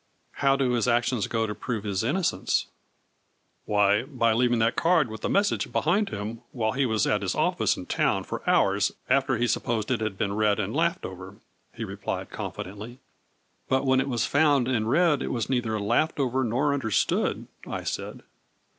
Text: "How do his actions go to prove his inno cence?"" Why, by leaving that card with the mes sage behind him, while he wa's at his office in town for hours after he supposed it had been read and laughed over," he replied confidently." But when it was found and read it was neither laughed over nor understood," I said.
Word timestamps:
"How 0.41 0.55
do 0.55 0.71
his 0.71 0.87
actions 0.87 1.27
go 1.27 1.45
to 1.45 1.53
prove 1.53 1.83
his 1.83 2.01
inno 2.01 2.25
cence?"" 2.25 2.65
Why, 3.65 4.01
by 4.01 4.33
leaving 4.33 4.57
that 4.57 4.75
card 4.75 5.11
with 5.11 5.21
the 5.21 5.29
mes 5.29 5.49
sage 5.49 5.71
behind 5.71 6.09
him, 6.09 6.41
while 6.53 6.71
he 6.71 6.87
wa's 6.87 7.05
at 7.05 7.21
his 7.21 7.35
office 7.35 7.77
in 7.77 7.85
town 7.85 8.23
for 8.23 8.41
hours 8.49 8.93
after 9.11 9.37
he 9.37 9.45
supposed 9.47 9.91
it 9.91 10.01
had 10.01 10.17
been 10.17 10.33
read 10.33 10.59
and 10.59 10.75
laughed 10.75 11.05
over," 11.05 11.35
he 11.75 11.83
replied 11.83 12.31
confidently." 12.31 12.97
But 13.69 13.85
when 13.85 14.01
it 14.01 14.09
was 14.09 14.25
found 14.25 14.67
and 14.67 14.89
read 14.89 15.21
it 15.21 15.31
was 15.31 15.51
neither 15.51 15.79
laughed 15.79 16.19
over 16.19 16.43
nor 16.43 16.73
understood," 16.73 17.45
I 17.67 17.83
said. 17.83 18.23